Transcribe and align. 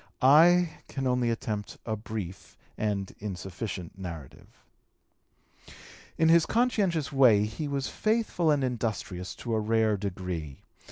I 0.23 0.79
can 0.87 1.05
only 1.05 1.29
attempt 1.29 1.77
a 1.85 1.95
brief 1.95 2.57
and 2.75 3.13
insufficient 3.19 3.99
narrative. 3.99 4.47
In 6.17 6.27
his 6.27 6.47
conscientious 6.47 7.11
way 7.11 7.45
he 7.45 7.67
was 7.67 7.87
faithful 7.87 8.49
and 8.49 8.63
industrious 8.63 9.35
to 9.35 9.53
a 9.53 9.59
rare 9.59 9.97
degree. 9.97 10.63